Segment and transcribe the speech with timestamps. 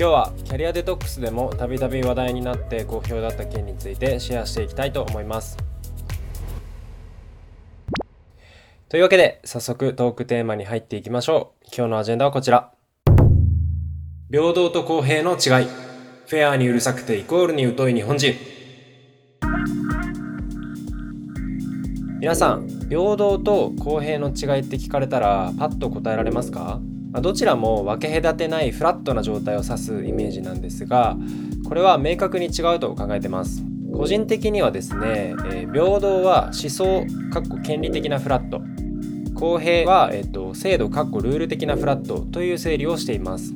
[0.00, 5.58] 今日はキャリアデトックスでもたびたび話題になって好評だった件についてシェアしていきたいと思います。
[8.88, 11.66] というわけで早速トークテーマに入っていきましょう。
[11.66, 12.72] 今日のアジェンダはこちら。
[14.30, 15.66] 平等と公平の違い。
[15.66, 18.32] フェアにうるさくてイコールに疎い日本人。
[22.20, 26.80] 皆さん平等と公平の違いって聞かれたらパッと答えられますか？
[27.12, 31.16] まどちらも分け隔てないフラットな状態を指すイメージなんですが
[31.68, 33.62] これは明確に違うと考えてます。
[33.92, 38.62] 個人的にはですね、えー、平等は思想かっこ権利的なフラット。
[39.34, 43.52] 公平は、えーと、制度かっこルール的なフラットという整理をしています。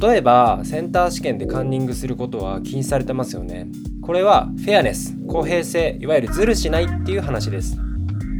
[0.00, 3.68] 例えばセンター試験でカンニングすることは禁止されてますよね。
[4.02, 7.76] これはフェアネス公平性いわゆるズルしないっていう話です。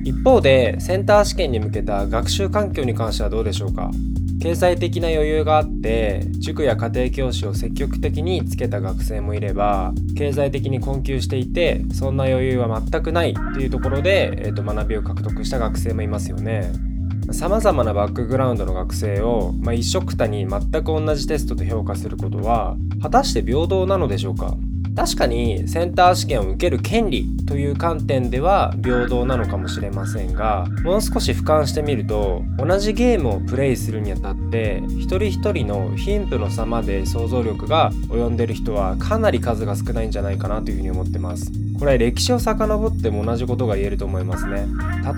[0.05, 3.91] 一方でセンター試験に向けた学習環境に関してはどうでしょうか？
[4.41, 16.73] 経済的な余裕があって塾や家庭教師を積極的につけた学生もいれば経済的に困窮していてそんな余裕は全くないというところで、えー、と学びを獲得した学生もいますよね。
[17.31, 24.57] さまざまなバックグラウンドの学生を、まあ、一緒くたに全く同じテストで評価することは果たして平等なのでしょうか？
[24.99, 41.68] 確かにセンター試験を受ける権利という観点では平等なのかもしれませんがもう少し俯瞰してみると同じゲームをプレイするにあたって一人一人の貧富の差まで想像力が及んでる人はかなり数が少ないんじゃないかなというふうに思ってます。
[41.79, 44.67] これ歴史を遡っても同じことが言えると思いますね。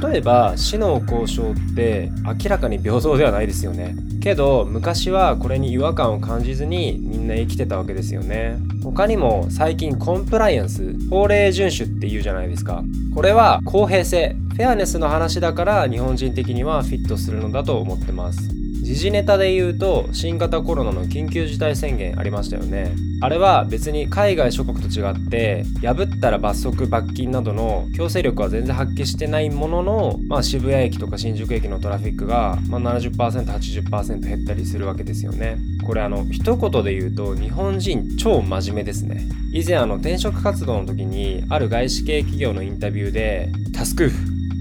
[0.03, 3.97] 例えば死の交渉って明らかに平等ではないですよね。
[4.21, 8.59] けど昔はこれに違和感を感じずにみんな生きてたわけですよね。
[8.83, 12.83] 他にも最近コンプライアンス法令遵守って言うじゃないですか。
[13.15, 18.60] これは公平性フェアネスの話だから日本人的にはフィットするのだと思ってます。
[18.83, 22.95] 時事ネタで言うと新型コロナの緊急事態宣言ありましたよね。
[23.21, 35.59] あれは別に海外諸国と違って破ったら罰則罰金などの強制力は全然発揮してないものの、まあ、渋谷駅とか新宿駅のトラフィックが、まあ、70%80% 減ったりするわけですよね。
[35.85, 39.23] これあの一言で言うと日本人超真面目ですね。
[39.53, 44.11] 以前あの転職活動の時にある外資系企業のインタビューで「タスク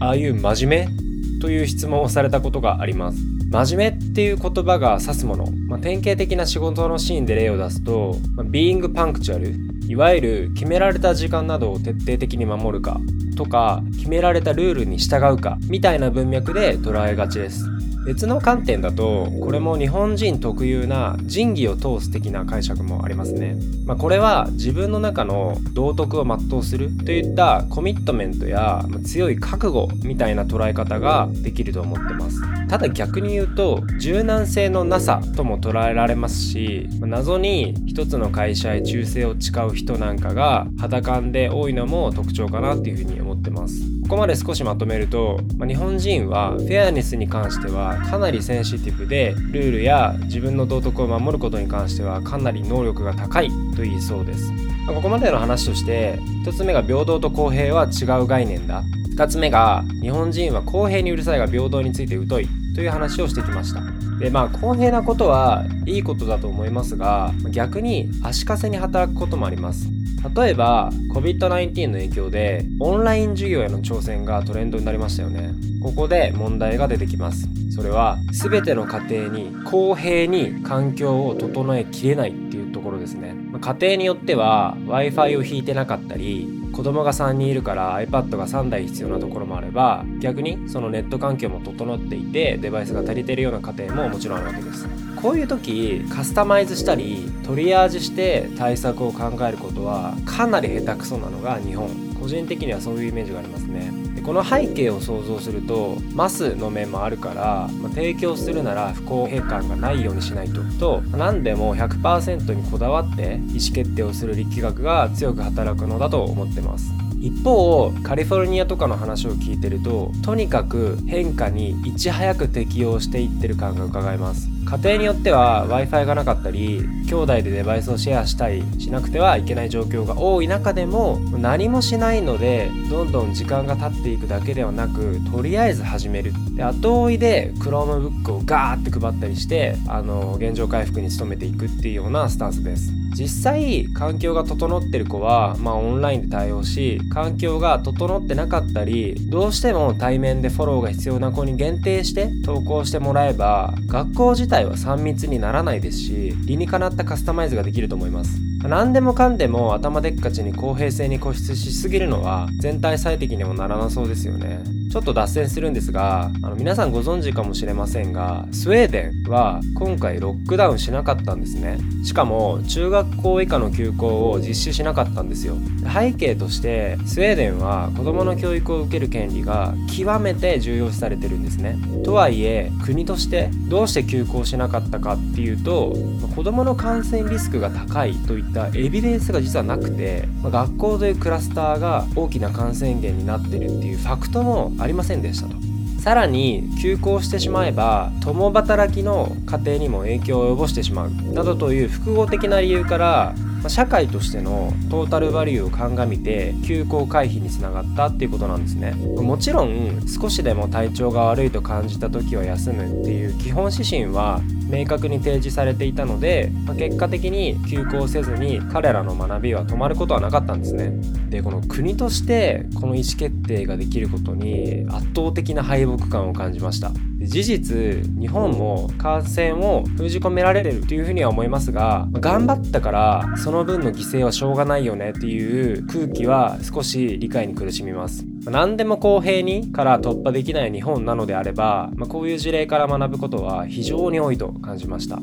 [0.01, 1.09] ああいう真面目?」
[1.39, 3.28] という質問をされたことがあります。
[3.51, 9.55] 真面目っていう言葉が指すもの、まあ、典型的な仕事のシーンで例を出すと、まあ、ビーングパンクチュアル
[9.87, 13.01] いわゆる決められた時間などを徹底的に守るか。
[13.39, 17.63] とか決められたルールに従うかみたいな文脈で捉えがちです。
[18.05, 23.55] 別の観点だとこれも日本人特有な仁義を通す的な解釈もありますね、
[23.85, 32.41] まあ、これは自分の中の道徳を全うするといったコミットメントや強い覚悟みたいな捉え方ができると思ってます。
[32.67, 43.81] ただ逆に言うと柔軟性のなさとも捉えられますし謎に一つの会社へ忠誠を誓う人なんかが肌感で多いのも特徴かなっていうふうに思思ってます。
[44.03, 54.51] ここまで少しまとめると、まあ、日本人はフェアネスに関してはかなりセンシティブでルールや自分の道徳を守ることに関してはかなり能力が高いと言えそうです、
[54.85, 58.83] まあ、ここまでの話として1つ目が平等と公平は違う概念だ。
[59.15, 63.81] 2つ目が日本人は公平にうるさいが平等について疎いという話をしてきました。
[64.17, 69.98] でまあ公平なことはいいことだと思いますが逆に足かせに働くこともあります。
[70.35, 75.53] 例えば COVID-19 の影響でオンライン授業への挑戦がトレンドになりましたよね。
[75.81, 77.47] ここで問題が出てきます。
[77.71, 83.33] それは全ての家庭に公平に環境を整えきれないっていうところですね。
[83.61, 95.08] 家庭によっては Wi-Fi を引いてなかったり子供が3人いるから iPad が3台必要なところもあれば逆にそのネット環境も整っていてデバイスが足りているような家庭ももちろんあるわけです。
[95.21, 102.09] こういう時カスタマイズしたりトリアージして対策を考えることはかなり下手くそなのが日本。
[102.19, 103.91] 個人的にはそういうイメージがありますね。
[104.15, 110.61] でこの背景を想像するとマスの面もあるから、まあ、提供するなら不公平感がないようにしないと。
[110.79, 116.91] と何でも100%にこだわって意思決定をする力学が強く働くのだと思ってます。
[117.21, 124.58] 一方カリフォルニアとかの話を聞いてるととにかく変化にいち早く適応していってる感が伺えます。
[124.69, 136.33] 家庭によっては w i f i がなかったり兄弟でデバイスをシェアしたりしなくてはいけない状況が多い中でも何もしないのでどんどん時間が経っていくだけではなくとりあえず始める。
[136.55, 142.93] で後追いで Chromebook をガーって配ったりしてあの現状回復に努めていくっていうようなスタンスです。
[143.15, 158.37] 実際環境が整ってる子は、まあ、オンラインで対応し環境が整ってなかったりどうしても対面でフォローが必要な子に限定して投稿してもらえば学校自体は3密にならないですし理にかなったカスタマイズができると思います。
[158.63, 164.78] 何でもかんでも頭でっかちに公平性に固執しすぎるのは全体最適にもならなそうですよね。
[164.89, 171.77] ちょっと脱線するんですがあの皆さんご存知かもしれませんがスウェーデンは今回ロックダウンしなかったんですね。
[172.03, 175.57] しかも中学校以下の休校を実施しなかったんですよ。
[175.93, 181.77] 背景としてスウェーデンは子どもの教育を受ける権利が極めて重要視されてるんですね。
[182.03, 185.95] とはいえ国としてどうして休校しなかったかっていうと
[186.35, 195.55] 子どもの感染リスクが高いといったエビデンスが実はなくて学校というクラスターが大きな感染源になってるっていうファクトもありませんでしたと。
[195.99, 201.11] さらに休校してしまえば共働きの家庭にも影響を及ぼしてしまう。
[201.33, 203.35] などという複合的な理由から
[203.67, 208.91] 社会としてのトータルバリューを鑑みて休校回避につながったっていうことなんですね。
[208.91, 220.91] もちろん少しでも体調が悪いと感じた時は休むっていう基本指針は明確に提示されていたので、まあ、結果的に休校せずに彼らの学びは止まることはなかったんですね。
[221.29, 226.91] でこの国としてこの意思決定ができることに圧倒的な敗北感を感じました。
[227.21, 227.75] 事実
[228.19, 238.25] 日本も感染を封じ込められるというふうには思いますが頑張ったからその分の犠牲はしょうがないよねっていう空気は少し理解に苦しみます。
[238.45, 245.19] 何でも公平にから突破できない日本なのであれば、まあ、こういう事例から学ぶことは非常に多いと感じました。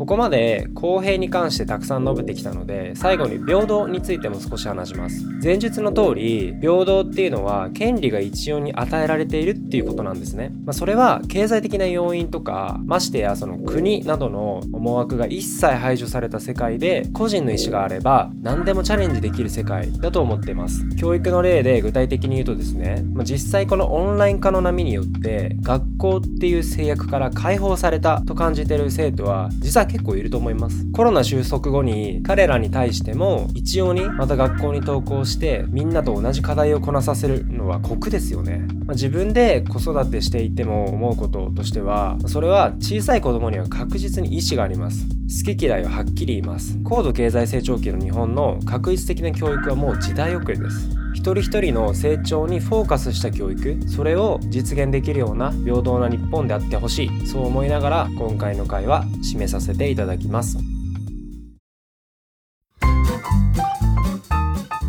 [0.00, 5.26] ここまで公平に関してたくさん述べてきたので最後に平等についても少し話します。
[5.44, 20.82] 前述の通り平等っていうのは権利が一様に与えられているっていうことなんですね、まあ、それは経済的な要因とかましてやその国などの思惑が一切排除された世界で個人の意思があれば何でもチャレンジできる世界だと思っています。
[20.96, 30.86] 教育の例で具体的に言うとですね、まあ、実際このオンライン化の波によって学校っていう制約から解放されたと感じている生徒は実は結構いると思います。
[30.92, 45.06] コロナ収束後に彼らに対しても一様にまた学校に登校してみんなと同じ課題をこなさせるのは酷ですよね、まあ、自分で子育てしていても思うこととしてはそれは小さい子供には確実に意思があります。
[45.30, 46.78] 好き嫌いははっきり言います。
[46.82, 50.99] 高度経済成長期の日本の確実的な教育はもう時代遅れです。
[51.20, 60.79] 一人一人の成長にフォーカスした教育それを実現できるような平等な日本であってほしいそう思いながら今回の回は締めさせていただきます。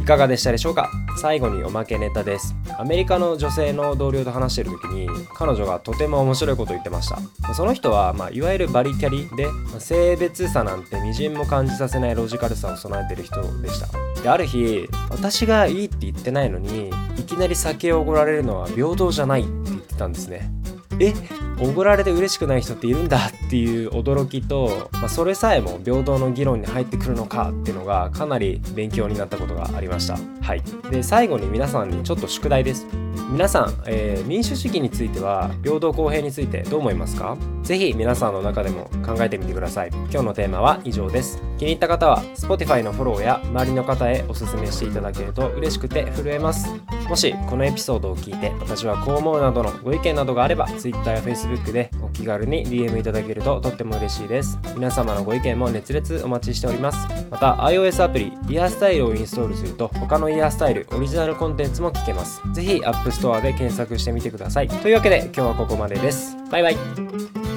[0.02, 0.90] いかがでしたでしょうか？
[1.22, 2.56] 最後におまけネタです。
[2.80, 7.10] アメリカの女性の同僚と話してる時に彼女がとても面白いことを言ってまし
[7.44, 7.54] た。
[7.54, 13.88] その人は、まあ、いわゆるバリキャリで、ま、性別差なんてみじんも感じさせないロジカルさを備えてる人でした。
[14.24, 20.52] である日私がいいって言ってないのにいきなり酒をおごられるのは平等じゃないって言ってたんですね。
[21.00, 21.14] え
[21.60, 30.18] おごられて嬉しくない人っているんだっていう驚きと、まあ、それさえも平等の議論に入ってくるのかっていうのがかなり勉強になったことがありました。
[30.42, 30.64] はい。
[30.90, 32.88] で最後に皆さんにちょっと宿題です。
[33.32, 37.38] 皆さん、えー、民主主義については平等公平についてどう思いますか？
[37.64, 39.90] ぜひ皆さんの中でも考えてみてください。
[39.90, 41.42] 今日のテーマは以上です。
[41.58, 46.68] 気に入った方は Spotify のフォローや周りの方へおすすめしていただけると嬉しくて震えます。
[47.08, 54.60] もしこのエピソードを聞いて私はこう思うなどのご意見などがあれば Twitter や Facebook でお気軽に DM いただけるととっても嬉しいです。
[54.76, 57.08] 皆様のご意見も熱烈お待ちしております。
[57.30, 62.42] また iOS アプリイヤースタイルをインストールすると他のイヤースタイルオリジナルコンテンツも聞けます。
[62.54, 64.68] ぜひ App ストアで検索してみてください。
[64.68, 66.36] というわけで今日はここまでです。
[66.50, 67.51] バイバイ。